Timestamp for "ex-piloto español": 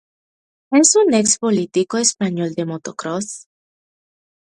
1.13-2.55